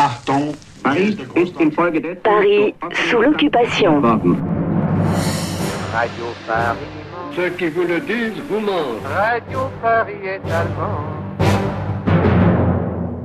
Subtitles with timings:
[0.00, 0.54] Achtung,
[0.84, 1.54] Paris ist
[2.22, 2.72] Paris
[3.10, 4.00] sous l'occupation.
[4.00, 4.36] Radio
[6.46, 6.78] Paris,
[7.34, 9.02] ceux qui vous le disent vous mentent.
[9.04, 11.00] Radio Paris est allemand.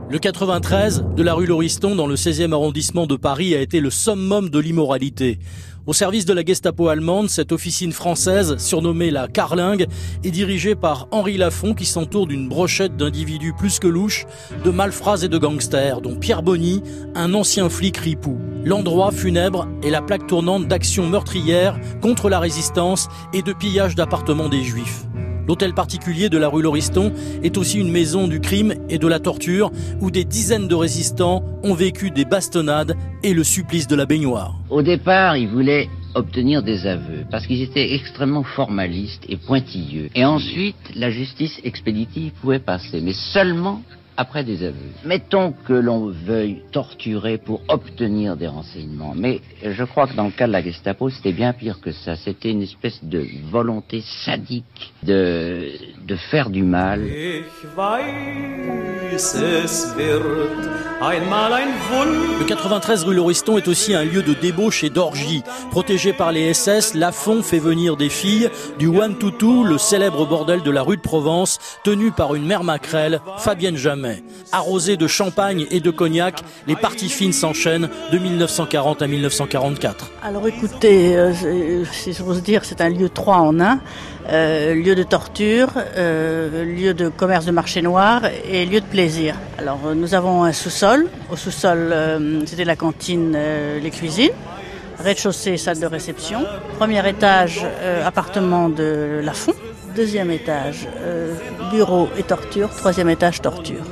[0.10, 3.92] Le 93 de la rue Lauriston dans le 16e arrondissement de Paris a été le
[3.92, 5.38] summum de l'immoralité.
[5.86, 9.88] Au service de la Gestapo allemande, cette officine française, surnommée la Carlingue,
[10.24, 14.26] est dirigée par Henri Lafont qui s'entoure d'une brochette d'individus plus que louches,
[14.64, 16.82] de malfrats et de gangsters, dont Pierre Bonny,
[17.16, 18.40] un ancien flic ripou.
[18.64, 24.48] L'endroit funèbre est la plaque tournante d'actions meurtrières contre la résistance et de pillage d'appartements
[24.48, 25.04] des juifs.
[25.48, 27.12] L'hôtel particulier de la rue Lauriston
[27.44, 31.44] est aussi une maison du crime et de la torture où des dizaines de résistants
[31.64, 34.56] ont vécu des bastonnades et le supplice de la baignoire.
[34.70, 40.10] Au départ, ils voulaient obtenir des aveux parce qu'ils étaient extrêmement formalistes et pointilleux.
[40.16, 43.82] Et ensuite, la justice expéditive pouvait passer, mais seulement
[44.18, 44.92] après des aveux.
[45.06, 50.32] Mettons que l'on veuille torturer pour obtenir des renseignements, mais je crois que dans le
[50.32, 52.16] cas de la Gestapo, c'était bien pire que ça.
[52.16, 55.72] C'était une espèce de volonté sadique de,
[56.06, 57.02] de faire du mal.
[62.40, 65.44] Le 93 rue Lauriston est aussi un lieu de débauche et d'orgie.
[65.72, 68.50] Protégé par les SS, Lafont fait venir des filles
[68.80, 72.46] du One to Two, le célèbre bordel de la rue de Provence, tenu par une
[72.46, 74.03] mère maquerelle, Fabienne Jamais.
[74.52, 80.12] Arrosée de champagne et de cognac, les parties fines s'enchaînent de 1940 à 1944.
[80.24, 83.80] Alors écoutez, euh, si j'ose dire, c'est un lieu 3 en 1.
[84.30, 89.36] Euh, lieu de torture, euh, lieu de commerce de marché noir et lieu de plaisir.
[89.58, 91.08] Alors euh, nous avons un sous-sol.
[91.30, 93.38] Au sous-sol, euh, c'était la cantine,
[93.82, 94.32] les cuisines.
[95.04, 96.46] Rez-de-chaussée, salle de réception.
[96.78, 99.54] Premier étage, euh, appartement de Lafont.
[99.96, 101.36] Deuxième étage, euh,
[101.72, 102.70] bureau et torture.
[102.70, 103.84] Troisième étage, torture.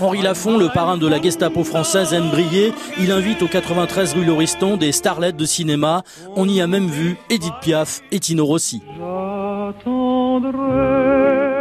[0.00, 2.72] Henri Lafont, le parrain de la Gestapo française, aime briller.
[2.98, 6.02] Il invite au 93 rue Lauriston des starlettes de cinéma.
[6.34, 8.82] On y a même vu Edith Piaf et Tino Rossi.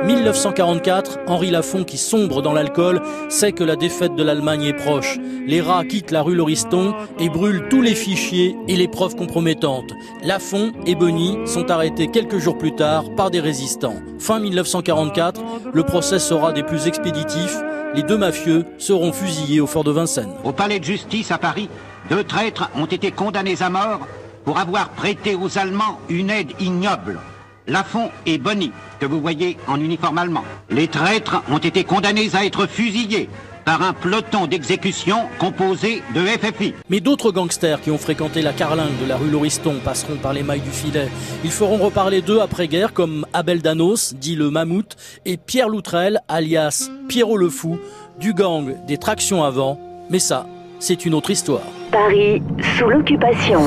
[0.05, 5.19] 1944, Henri Lafont, qui sombre dans l'alcool, sait que la défaite de l'Allemagne est proche.
[5.45, 9.91] Les rats quittent la rue Lauriston et brûlent tous les fichiers et les preuves compromettantes.
[10.23, 14.01] Lafont et Bonny sont arrêtés quelques jours plus tard par des résistants.
[14.19, 15.41] Fin 1944,
[15.73, 17.57] le procès sera des plus expéditifs.
[17.93, 20.33] Les deux mafieux seront fusillés au fort de Vincennes.
[20.43, 21.69] Au palais de justice à Paris,
[22.09, 24.07] deux traîtres ont été condamnés à mort
[24.45, 27.19] pour avoir prêté aux Allemands une aide ignoble.
[27.67, 30.43] Lafont et Bonny, que vous voyez en uniforme allemand.
[30.69, 33.29] Les traîtres ont été condamnés à être fusillés
[33.65, 36.73] par un peloton d'exécution composé de FFI.
[36.89, 40.43] Mais d'autres gangsters qui ont fréquenté la carlingue de la rue Lauriston passeront par les
[40.43, 41.09] mailles du filet.
[41.43, 44.95] Ils feront reparler d'eux après-guerre comme Abel Danos, dit le Mammouth,
[45.25, 47.77] et Pierre Loutrel, alias Pierrot le Fou,
[48.19, 49.79] du gang des tractions avant.
[50.09, 50.47] Mais ça,
[50.79, 51.63] c'est une autre histoire.
[51.91, 52.41] Paris
[52.77, 53.61] sous l'occupation.